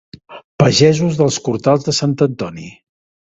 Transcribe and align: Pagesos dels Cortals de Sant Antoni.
Pagesos 0.61 1.19
dels 1.19 1.37
Cortals 1.49 1.85
de 1.89 1.95
Sant 1.99 2.17
Antoni. 2.29 2.67